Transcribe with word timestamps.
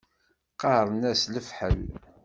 Qqaṛen-as 0.53 1.21
lefḥel. 1.33 1.79